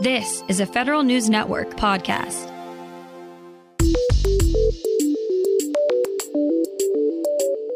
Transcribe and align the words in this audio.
This 0.00 0.44
is 0.46 0.60
a 0.60 0.66
Federal 0.66 1.02
News 1.02 1.28
Network 1.28 1.70
podcast. 1.70 2.46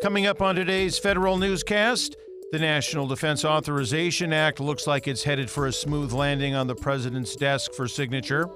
Coming 0.00 0.24
up 0.24 0.40
on 0.40 0.54
today's 0.54 0.96
Federal 0.96 1.36
Newscast, 1.36 2.16
the 2.52 2.58
National 2.58 3.06
Defense 3.06 3.44
Authorization 3.44 4.32
Act 4.32 4.60
looks 4.60 4.86
like 4.86 5.06
it's 5.06 5.24
headed 5.24 5.50
for 5.50 5.66
a 5.66 5.72
smooth 5.74 6.12
landing 6.12 6.54
on 6.54 6.66
the 6.66 6.74
president's 6.74 7.36
desk 7.36 7.74
for 7.74 7.86
signature. 7.86 8.48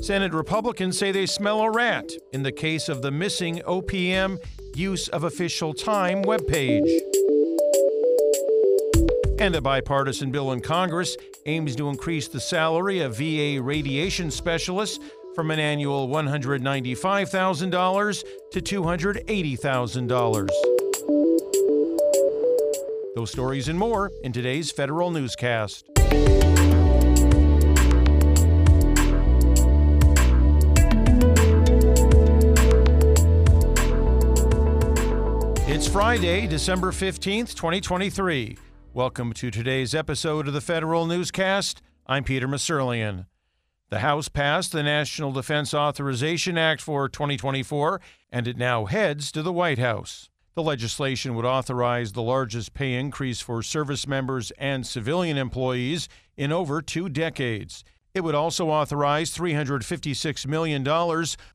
Senate 0.00 0.32
Republicans 0.32 0.96
say 0.96 1.12
they 1.12 1.26
smell 1.26 1.60
a 1.60 1.70
rat 1.70 2.10
in 2.32 2.42
the 2.42 2.52
case 2.52 2.88
of 2.88 3.02
the 3.02 3.10
missing 3.10 3.60
OPM 3.66 4.38
use 4.74 5.08
of 5.08 5.24
official 5.24 5.74
time 5.74 6.22
webpage. 6.22 6.88
And 9.42 9.54
a 9.56 9.60
bipartisan 9.60 10.30
bill 10.30 10.52
in 10.52 10.60
Congress 10.60 11.16
aims 11.46 11.74
to 11.74 11.88
increase 11.88 12.28
the 12.28 12.38
salary 12.38 13.00
of 13.00 13.16
VA 13.16 13.58
radiation 13.60 14.30
specialists 14.30 15.00
from 15.34 15.50
an 15.50 15.58
annual 15.58 16.06
$195,000 16.06 18.24
to 18.52 18.60
$280,000. 18.60 20.48
Those 23.16 23.32
stories 23.32 23.66
and 23.66 23.76
more 23.76 24.12
in 24.22 24.32
today's 24.32 24.70
Federal 24.70 25.10
Newscast. 25.10 25.86
It's 35.66 35.88
Friday, 35.88 36.46
December 36.46 36.92
15th, 36.92 37.56
2023. 37.56 38.56
Welcome 38.94 39.32
to 39.34 39.50
today's 39.50 39.94
episode 39.94 40.48
of 40.48 40.52
the 40.52 40.60
Federal 40.60 41.06
Newscast. 41.06 41.80
I'm 42.06 42.24
Peter 42.24 42.46
Musurlian. 42.46 43.24
The 43.88 44.00
House 44.00 44.28
passed 44.28 44.72
the 44.72 44.82
National 44.82 45.32
Defense 45.32 45.72
Authorization 45.72 46.58
Act 46.58 46.82
for 46.82 47.08
2024, 47.08 48.02
and 48.30 48.46
it 48.46 48.58
now 48.58 48.84
heads 48.84 49.32
to 49.32 49.42
the 49.42 49.50
White 49.50 49.78
House. 49.78 50.28
The 50.56 50.62
legislation 50.62 51.34
would 51.34 51.46
authorize 51.46 52.12
the 52.12 52.20
largest 52.20 52.74
pay 52.74 52.92
increase 52.92 53.40
for 53.40 53.62
service 53.62 54.06
members 54.06 54.50
and 54.58 54.86
civilian 54.86 55.38
employees 55.38 56.06
in 56.36 56.52
over 56.52 56.82
two 56.82 57.08
decades. 57.08 57.84
It 58.12 58.20
would 58.20 58.34
also 58.34 58.68
authorize 58.68 59.34
$356 59.34 60.46
million 60.46 60.86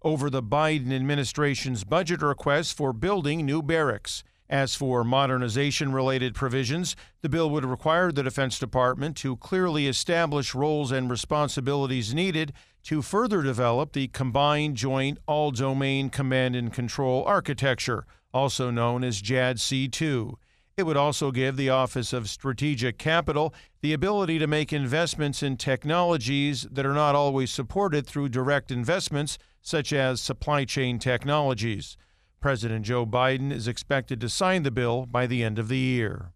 over 0.01 0.29
the 0.31 0.41
Biden 0.41 0.91
administration's 0.91 1.83
budget 1.83 2.23
request 2.23 2.75
for 2.75 2.93
building 2.93 3.45
new 3.45 3.61
barracks. 3.61 4.23
As 4.49 4.75
for 4.75 5.03
modernization 5.03 5.91
related 5.91 6.33
provisions, 6.33 6.95
the 7.21 7.27
bill 7.27 7.49
would 7.49 7.65
require 7.65 8.13
the 8.13 8.23
Defense 8.23 8.57
Department 8.57 9.17
to 9.17 9.35
clearly 9.35 9.87
establish 9.87 10.55
roles 10.55 10.89
and 10.89 11.09
responsibilities 11.09 12.13
needed 12.13 12.53
to 12.83 13.01
further 13.01 13.41
develop 13.41 13.91
the 13.91 14.07
Combined 14.07 14.77
Joint 14.77 15.17
All 15.27 15.51
Domain 15.51 16.09
Command 16.09 16.55
and 16.55 16.71
Control 16.71 17.25
Architecture, 17.25 18.05
also 18.33 18.71
known 18.71 19.03
as 19.03 19.21
JADC 19.21 19.91
2. 19.91 20.37
It 20.77 20.85
would 20.85 20.95
also 20.95 21.31
give 21.31 21.57
the 21.57 21.69
Office 21.69 22.13
of 22.13 22.29
Strategic 22.29 22.97
Capital 22.97 23.53
the 23.81 23.91
ability 23.91 24.39
to 24.39 24.47
make 24.47 24.71
investments 24.71 25.43
in 25.43 25.57
technologies 25.57 26.67
that 26.71 26.85
are 26.85 26.93
not 26.93 27.15
always 27.15 27.51
supported 27.51 28.07
through 28.07 28.29
direct 28.29 28.71
investments, 28.71 29.37
such 29.61 29.91
as 29.91 30.21
supply 30.21 30.63
chain 30.63 30.99
technologies. 30.99 31.97
President 32.39 32.85
Joe 32.85 33.05
Biden 33.05 33.51
is 33.51 33.67
expected 33.67 34.21
to 34.21 34.29
sign 34.29 34.63
the 34.63 34.71
bill 34.71 35.05
by 35.05 35.27
the 35.27 35.43
end 35.43 35.57
of 35.57 35.67
the 35.67 35.77
year. 35.77 36.33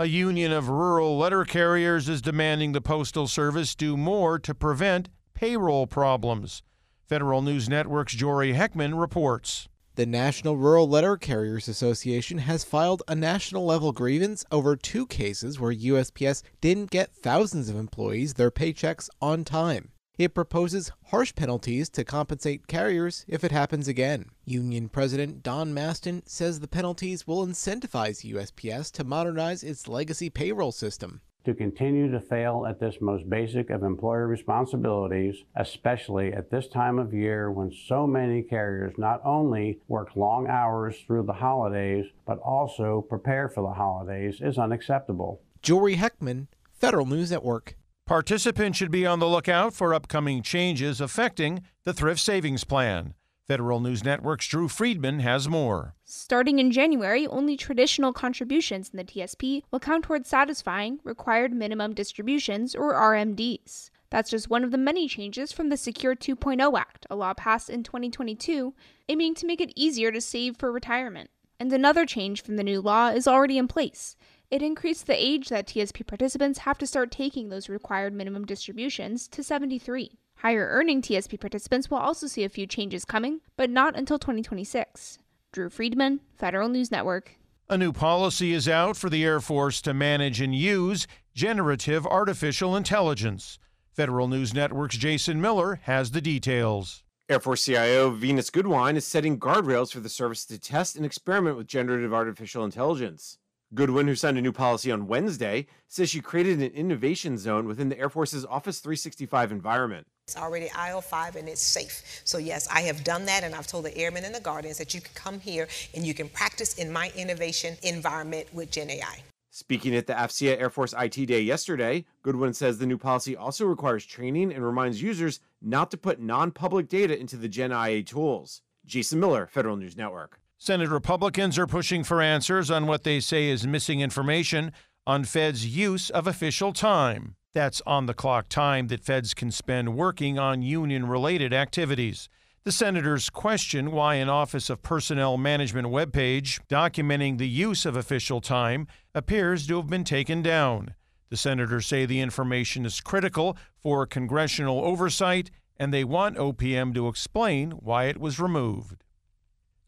A 0.00 0.06
union 0.06 0.52
of 0.52 0.68
rural 0.68 1.18
letter 1.18 1.44
carriers 1.44 2.08
is 2.08 2.22
demanding 2.22 2.72
the 2.72 2.80
Postal 2.80 3.26
Service 3.26 3.74
do 3.74 3.96
more 3.96 4.38
to 4.38 4.54
prevent 4.54 5.08
payroll 5.34 5.86
problems. 5.86 6.62
Federal 7.06 7.42
News 7.42 7.68
Network's 7.68 8.14
Jory 8.14 8.52
Heckman 8.52 8.98
reports. 9.00 9.68
The 9.96 10.06
National 10.06 10.56
Rural 10.56 10.88
Letter 10.88 11.16
Carriers 11.16 11.66
Association 11.66 12.38
has 12.38 12.62
filed 12.62 13.02
a 13.08 13.16
national 13.16 13.64
level 13.64 13.90
grievance 13.90 14.44
over 14.52 14.76
two 14.76 15.06
cases 15.06 15.58
where 15.58 15.74
USPS 15.74 16.42
didn't 16.60 16.90
get 16.90 17.10
thousands 17.10 17.68
of 17.68 17.74
employees 17.74 18.34
their 18.34 18.52
paychecks 18.52 19.08
on 19.20 19.42
time. 19.42 19.90
It 20.18 20.34
proposes 20.34 20.90
harsh 21.06 21.32
penalties 21.36 21.88
to 21.90 22.02
compensate 22.02 22.66
carriers 22.66 23.24
if 23.28 23.44
it 23.44 23.52
happens 23.52 23.86
again. 23.86 24.24
Union 24.44 24.88
President 24.88 25.44
Don 25.44 25.72
Maston 25.72 26.24
says 26.26 26.58
the 26.58 26.66
penalties 26.66 27.24
will 27.24 27.46
incentivize 27.46 28.28
USPS 28.28 28.90
to 28.94 29.04
modernize 29.04 29.62
its 29.62 29.86
legacy 29.86 30.28
payroll 30.28 30.72
system. 30.72 31.20
To 31.44 31.54
continue 31.54 32.10
to 32.10 32.18
fail 32.18 32.66
at 32.68 32.80
this 32.80 32.96
most 33.00 33.30
basic 33.30 33.70
of 33.70 33.84
employer 33.84 34.26
responsibilities, 34.26 35.36
especially 35.54 36.32
at 36.32 36.50
this 36.50 36.66
time 36.66 36.98
of 36.98 37.14
year 37.14 37.52
when 37.52 37.70
so 37.70 38.04
many 38.04 38.42
carriers 38.42 38.94
not 38.98 39.20
only 39.24 39.78
work 39.86 40.16
long 40.16 40.48
hours 40.48 40.96
through 41.06 41.26
the 41.26 41.32
holidays, 41.32 42.06
but 42.26 42.40
also 42.40 43.02
prepare 43.08 43.48
for 43.48 43.62
the 43.62 43.74
holidays, 43.74 44.40
is 44.40 44.58
unacceptable. 44.58 45.40
Jory 45.62 45.96
Heckman, 45.96 46.48
Federal 46.72 47.06
News 47.06 47.30
Network. 47.30 47.77
Participants 48.08 48.78
should 48.78 48.90
be 48.90 49.04
on 49.04 49.18
the 49.18 49.28
lookout 49.28 49.74
for 49.74 49.92
upcoming 49.92 50.40
changes 50.40 50.98
affecting 50.98 51.62
the 51.84 51.92
Thrift 51.92 52.20
Savings 52.20 52.64
Plan. 52.64 53.12
Federal 53.46 53.80
News 53.80 54.02
Network's 54.02 54.48
Drew 54.48 54.66
Friedman 54.66 55.20
has 55.20 55.46
more. 55.46 55.94
Starting 56.04 56.58
in 56.58 56.72
January, 56.72 57.26
only 57.26 57.54
traditional 57.54 58.14
contributions 58.14 58.88
in 58.88 58.96
the 58.96 59.04
TSP 59.04 59.62
will 59.70 59.78
count 59.78 60.04
towards 60.04 60.26
satisfying 60.26 61.00
required 61.04 61.52
minimum 61.52 61.92
distributions, 61.92 62.74
or 62.74 62.94
RMDs. 62.94 63.90
That's 64.08 64.30
just 64.30 64.48
one 64.48 64.64
of 64.64 64.70
the 64.70 64.78
many 64.78 65.06
changes 65.06 65.52
from 65.52 65.68
the 65.68 65.76
Secure 65.76 66.16
2.0 66.16 66.80
Act, 66.80 67.06
a 67.10 67.14
law 67.14 67.34
passed 67.34 67.68
in 67.68 67.82
2022, 67.82 68.72
aiming 69.10 69.34
to 69.34 69.46
make 69.46 69.60
it 69.60 69.74
easier 69.76 70.10
to 70.12 70.22
save 70.22 70.56
for 70.56 70.72
retirement. 70.72 71.28
And 71.60 71.70
another 71.74 72.06
change 72.06 72.42
from 72.42 72.56
the 72.56 72.64
new 72.64 72.80
law 72.80 73.08
is 73.08 73.28
already 73.28 73.58
in 73.58 73.68
place. 73.68 74.16
It 74.50 74.62
increased 74.62 75.06
the 75.06 75.14
age 75.14 75.50
that 75.50 75.66
TSP 75.66 76.06
participants 76.06 76.60
have 76.60 76.78
to 76.78 76.86
start 76.86 77.10
taking 77.10 77.50
those 77.50 77.68
required 77.68 78.14
minimum 78.14 78.46
distributions 78.46 79.28
to 79.28 79.42
73. 79.42 80.18
Higher 80.36 80.68
earning 80.70 81.02
TSP 81.02 81.38
participants 81.38 81.90
will 81.90 81.98
also 81.98 82.26
see 82.26 82.44
a 82.44 82.48
few 82.48 82.66
changes 82.66 83.04
coming, 83.04 83.42
but 83.58 83.68
not 83.68 83.94
until 83.94 84.18
2026. 84.18 85.18
Drew 85.52 85.68
Friedman, 85.68 86.20
Federal 86.34 86.70
News 86.70 86.90
Network. 86.90 87.32
A 87.68 87.76
new 87.76 87.92
policy 87.92 88.54
is 88.54 88.66
out 88.66 88.96
for 88.96 89.10
the 89.10 89.22
Air 89.22 89.40
Force 89.40 89.82
to 89.82 89.92
manage 89.92 90.40
and 90.40 90.54
use 90.54 91.06
generative 91.34 92.06
artificial 92.06 92.74
intelligence. 92.74 93.58
Federal 93.92 94.28
News 94.28 94.54
Network's 94.54 94.96
Jason 94.96 95.42
Miller 95.42 95.80
has 95.82 96.12
the 96.12 96.22
details. 96.22 97.02
Air 97.28 97.40
Force 97.40 97.66
CIO 97.66 98.08
Venice 98.12 98.48
Goodwine 98.48 98.96
is 98.96 99.06
setting 99.06 99.38
guardrails 99.38 99.92
for 99.92 100.00
the 100.00 100.08
service 100.08 100.46
to 100.46 100.58
test 100.58 100.96
and 100.96 101.04
experiment 101.04 101.58
with 101.58 101.66
generative 101.66 102.14
artificial 102.14 102.64
intelligence. 102.64 103.36
Goodwine, 103.74 104.06
who 104.06 104.14
signed 104.14 104.38
a 104.38 104.40
new 104.40 104.52
policy 104.52 104.90
on 104.90 105.08
Wednesday, 105.08 105.66
says 105.88 106.08
she 106.08 106.22
created 106.22 106.60
an 106.60 106.70
innovation 106.72 107.36
zone 107.36 107.66
within 107.66 107.90
the 107.90 107.98
Air 107.98 108.08
Force's 108.08 108.46
Office 108.46 108.80
365 108.80 109.52
environment. 109.52 110.06
It's 110.26 110.38
already 110.38 110.68
IL5 110.68 111.36
and 111.36 111.48
it's 111.48 111.60
safe. 111.60 112.22
So, 112.24 112.38
yes, 112.38 112.66
I 112.72 112.80
have 112.82 113.04
done 113.04 113.26
that, 113.26 113.44
and 113.44 113.54
I've 113.54 113.66
told 113.66 113.84
the 113.84 113.96
airmen 113.96 114.24
and 114.24 114.34
the 114.34 114.40
guardians 114.40 114.78
that 114.78 114.94
you 114.94 115.02
can 115.02 115.12
come 115.14 115.38
here 115.38 115.68
and 115.94 116.06
you 116.06 116.14
can 116.14 116.30
practice 116.30 116.74
in 116.76 116.90
my 116.90 117.12
innovation 117.14 117.76
environment 117.82 118.46
with 118.54 118.70
Gen 118.70 118.88
AI. 118.88 119.22
Speaking 119.50 119.94
at 119.94 120.06
the 120.06 120.14
AFCEA 120.14 120.58
Air 120.58 120.70
Force 120.70 120.94
IT 120.98 121.26
Day 121.26 121.42
yesterday, 121.42 122.06
Goodwine 122.22 122.54
says 122.54 122.78
the 122.78 122.86
new 122.86 122.98
policy 122.98 123.36
also 123.36 123.66
requires 123.66 124.06
training 124.06 124.50
and 124.52 124.64
reminds 124.64 125.02
users 125.02 125.40
not 125.60 125.90
to 125.90 125.98
put 125.98 126.20
non 126.20 126.52
public 126.52 126.88
data 126.88 127.18
into 127.18 127.36
the 127.36 127.48
Gen 127.48 127.72
AI 127.72 128.00
tools. 128.00 128.62
Jason 128.86 129.20
Miller, 129.20 129.46
Federal 129.46 129.76
News 129.76 129.96
Network. 129.96 130.40
Senate 130.60 130.88
Republicans 130.88 131.56
are 131.56 131.68
pushing 131.68 132.02
for 132.02 132.20
answers 132.20 132.68
on 132.68 132.88
what 132.88 133.04
they 133.04 133.20
say 133.20 133.48
is 133.48 133.64
missing 133.64 134.00
information 134.00 134.72
on 135.06 135.22
Fed's 135.22 135.64
use 135.64 136.10
of 136.10 136.26
official 136.26 136.72
time. 136.72 137.36
That's 137.54 137.80
on 137.86 138.06
the 138.06 138.12
clock 138.12 138.48
time 138.48 138.88
that 138.88 139.04
feds 139.04 139.34
can 139.34 139.52
spend 139.52 139.96
working 139.96 140.36
on 140.36 140.60
union 140.62 141.06
related 141.06 141.52
activities. 141.54 142.28
The 142.64 142.72
senators 142.72 143.30
question 143.30 143.92
why 143.92 144.16
an 144.16 144.28
Office 144.28 144.68
of 144.68 144.82
Personnel 144.82 145.36
Management 145.36 145.86
webpage 145.86 146.58
documenting 146.68 147.38
the 147.38 147.48
use 147.48 147.86
of 147.86 147.96
official 147.96 148.40
time 148.40 148.88
appears 149.14 149.64
to 149.68 149.76
have 149.76 149.86
been 149.86 150.02
taken 150.02 150.42
down. 150.42 150.96
The 151.30 151.36
senators 151.36 151.86
say 151.86 152.04
the 152.04 152.20
information 152.20 152.84
is 152.84 153.00
critical 153.00 153.56
for 153.80 154.06
congressional 154.06 154.84
oversight 154.84 155.52
and 155.76 155.94
they 155.94 156.02
want 156.02 156.36
OPM 156.36 156.94
to 156.94 157.06
explain 157.06 157.70
why 157.70 158.06
it 158.06 158.18
was 158.18 158.40
removed. 158.40 159.04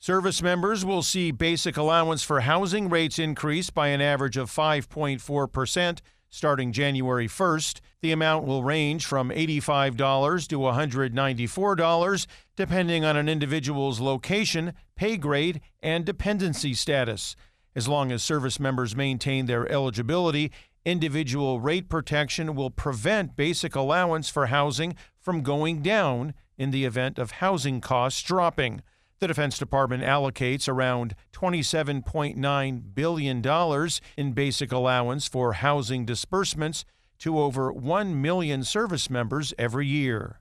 Service 0.03 0.41
members 0.41 0.83
will 0.83 1.03
see 1.03 1.31
basic 1.31 1.77
allowance 1.77 2.23
for 2.23 2.41
housing 2.41 2.89
rates 2.89 3.19
increase 3.19 3.69
by 3.69 3.89
an 3.89 4.01
average 4.01 4.39
of 4.39 4.51
5.4% 4.51 5.99
starting 6.31 6.73
January 6.73 7.29
1st. 7.29 7.81
The 8.01 8.13
amount 8.13 8.47
will 8.47 8.65
range 8.65 9.05
from 9.05 9.29
$85 9.29 10.49
to 10.49 10.59
$194, 10.59 12.27
depending 12.57 13.05
on 13.05 13.19
an 13.19 13.29
individual's 13.29 14.01
location, 14.01 14.73
pay 14.97 15.19
grade, 15.19 15.61
and 15.83 16.07
dependency 16.07 16.73
status. 16.73 17.37
As 17.77 17.87
long 17.87 18.11
as 18.11 18.23
service 18.23 18.59
members 18.59 18.97
maintain 18.97 19.45
their 19.45 19.71
eligibility, 19.71 20.51
individual 20.87 21.61
rate 21.61 21.91
protection 21.91 22.55
will 22.55 22.71
prevent 22.71 23.37
basic 23.37 23.77
allowance 23.77 24.31
for 24.31 24.47
housing 24.47 24.97
from 25.19 25.43
going 25.43 25.83
down 25.83 26.33
in 26.57 26.71
the 26.71 26.87
event 26.87 27.19
of 27.19 27.33
housing 27.33 27.83
costs 27.83 28.23
dropping. 28.23 28.81
The 29.21 29.29
Defense 29.29 29.59
Department 29.59 30.03
allocates 30.03 30.67
around 30.67 31.15
$27.9 31.35 32.95
billion 32.95 33.89
in 34.17 34.33
basic 34.33 34.73
allowance 34.73 35.29
for 35.29 35.53
housing 35.53 36.07
disbursements 36.07 36.87
to 37.19 37.39
over 37.39 37.71
1 37.71 38.23
million 38.23 38.65
service 38.65 39.11
members 39.11 39.53
every 39.59 39.87
year. 39.87 40.41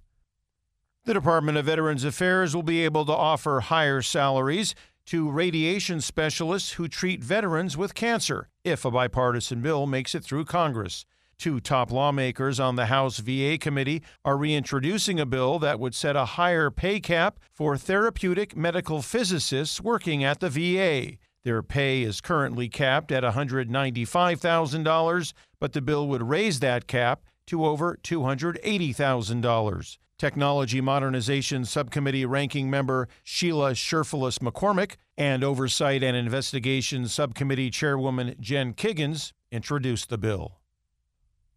The 1.03 1.13
Department 1.13 1.57
of 1.57 1.65
Veterans 1.65 2.05
Affairs 2.05 2.55
will 2.55 2.63
be 2.63 2.85
able 2.85 3.05
to 3.05 3.11
offer 3.11 3.59
higher 3.59 4.01
salaries 4.01 4.75
to 5.07 5.29
radiation 5.29 5.99
specialists 5.99 6.73
who 6.73 6.87
treat 6.87 7.21
veterans 7.21 7.75
with 7.75 7.93
cancer 7.93 8.47
if 8.63 8.85
a 8.85 8.91
bipartisan 8.91 9.61
bill 9.61 9.87
makes 9.87 10.15
it 10.15 10.23
through 10.23 10.45
Congress. 10.45 11.05
Two 11.39 11.59
top 11.61 11.89
lawmakers 11.89 12.59
on 12.59 12.75
the 12.75 12.87
House 12.87 13.19
VA 13.19 13.57
committee 13.57 14.03
are 14.25 14.35
reintroducing 14.35 15.21
a 15.21 15.25
bill 15.25 15.57
that 15.59 15.79
would 15.79 15.95
set 15.95 16.17
a 16.17 16.25
higher 16.25 16.69
pay 16.69 16.99
cap 16.99 17.39
for 17.53 17.77
therapeutic 17.77 18.57
medical 18.57 19.01
physicists 19.01 19.79
working 19.79 20.21
at 20.21 20.41
the 20.41 20.49
VA. 20.49 21.13
Their 21.45 21.63
pay 21.63 22.01
is 22.01 22.19
currently 22.19 22.67
capped 22.67 23.13
at 23.13 23.23
$195,000, 23.23 25.33
but 25.61 25.71
the 25.71 25.81
bill 25.81 26.09
would 26.09 26.27
raise 26.27 26.59
that 26.59 26.87
cap 26.87 27.23
to 27.47 27.65
over 27.65 27.97
$280,000. 28.03 29.97
Technology 30.17 30.81
Modernization 30.81 31.63
Subcommittee 31.63 32.25
ranking 32.25 32.69
member 32.69 33.07
Sheila 33.23 33.71
Cherfilus-McCormick 33.71 34.97
and 35.17 35.45
Oversight 35.45 36.03
and 36.03 36.17
Investigation 36.17 37.07
Subcommittee 37.07 37.69
Chairwoman 37.69 38.35
Jen 38.41 38.73
Kiggans 38.73 39.31
introduced 39.53 40.09
the 40.09 40.17
bill. 40.17 40.58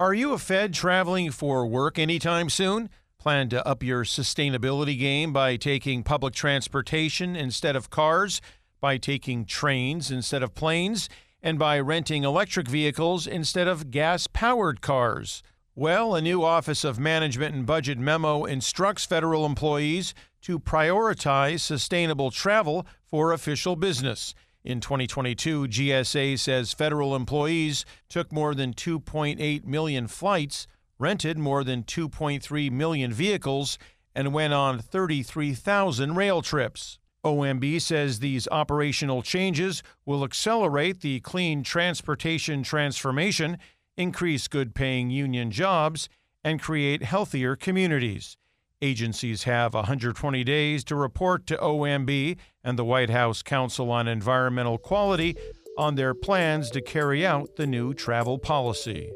Are 0.02 0.14
you 0.14 0.32
a 0.32 0.38
Fed 0.38 0.74
traveling 0.74 1.30
for 1.30 1.64
work 1.64 1.96
anytime 1.96 2.50
soon? 2.50 2.90
Plan 3.18 3.48
to 3.50 3.64
up 3.64 3.84
your 3.84 4.02
sustainability 4.02 4.98
game 4.98 5.32
by 5.32 5.54
taking 5.54 6.02
public 6.02 6.34
transportation 6.34 7.36
instead 7.36 7.76
of 7.76 7.88
cars, 7.88 8.40
by 8.80 8.98
taking 8.98 9.44
trains 9.44 10.10
instead 10.10 10.42
of 10.42 10.56
planes, 10.56 11.08
and 11.40 11.56
by 11.56 11.78
renting 11.78 12.24
electric 12.24 12.66
vehicles 12.66 13.28
instead 13.28 13.68
of 13.68 13.92
gas 13.92 14.26
powered 14.26 14.80
cars. 14.80 15.44
Well, 15.76 16.16
a 16.16 16.20
new 16.20 16.42
Office 16.42 16.82
of 16.82 16.98
Management 16.98 17.54
and 17.54 17.64
Budget 17.64 17.96
memo 17.96 18.44
instructs 18.44 19.06
federal 19.06 19.46
employees 19.46 20.14
to 20.40 20.58
prioritize 20.58 21.60
sustainable 21.60 22.32
travel 22.32 22.88
for 23.04 23.32
official 23.32 23.76
business. 23.76 24.34
In 24.64 24.80
2022, 24.80 25.66
GSA 25.66 26.38
says 26.38 26.72
federal 26.72 27.16
employees 27.16 27.84
took 28.08 28.32
more 28.32 28.54
than 28.54 28.72
2.8 28.72 29.64
million 29.64 30.06
flights, 30.06 30.68
rented 31.00 31.36
more 31.36 31.64
than 31.64 31.82
2.3 31.82 32.70
million 32.70 33.12
vehicles, 33.12 33.76
and 34.14 34.32
went 34.32 34.54
on 34.54 34.78
33,000 34.78 36.14
rail 36.14 36.42
trips. 36.42 37.00
OMB 37.24 37.80
says 37.80 38.18
these 38.18 38.46
operational 38.48 39.22
changes 39.22 39.82
will 40.06 40.24
accelerate 40.24 41.00
the 41.00 41.20
clean 41.20 41.62
transportation 41.62 42.62
transformation, 42.62 43.58
increase 43.96 44.48
good 44.48 44.74
paying 44.74 45.10
union 45.10 45.50
jobs, 45.50 46.08
and 46.44 46.60
create 46.60 47.02
healthier 47.02 47.56
communities. 47.56 48.36
Agencies 48.82 49.44
have 49.44 49.74
120 49.74 50.42
days 50.42 50.82
to 50.84 50.96
report 50.96 51.46
to 51.46 51.56
OMB 51.56 52.36
and 52.64 52.76
the 52.76 52.84
White 52.84 53.10
House 53.10 53.40
Council 53.40 53.92
on 53.92 54.08
Environmental 54.08 54.76
Quality 54.76 55.36
on 55.78 55.94
their 55.94 56.14
plans 56.14 56.68
to 56.70 56.82
carry 56.82 57.24
out 57.24 57.54
the 57.54 57.66
new 57.66 57.94
travel 57.94 58.38
policy. 58.38 59.10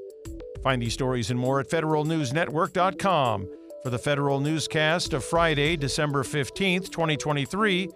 Find 0.63 0.81
these 0.81 0.95
stories 0.95 1.31
and 1.31 1.39
more 1.39 1.59
at 1.59 1.69
federalnewsnetwork.com. 1.69 3.49
For 3.83 3.91
the 3.91 3.99
Federal 3.99 4.41
Newscast 4.41 5.13
of 5.13 5.25
Friday, 5.25 5.77
December 5.77 6.23
15th, 6.23 6.91
2023, 6.91 7.89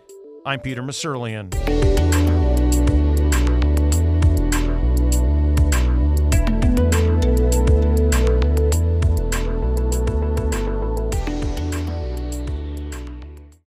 I'm 0.44 0.60
Peter 0.60 0.82
Musurlian. 0.82 2.39